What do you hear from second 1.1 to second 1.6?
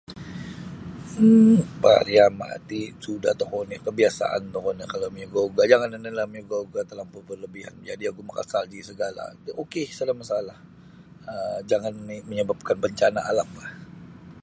um